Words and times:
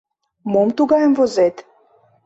—Мом 0.51 0.69
тугайым 0.77 1.13
возет? 1.17 1.55